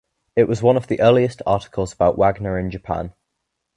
[0.35, 3.13] It was one of the earliest articles about Wagner in Japan.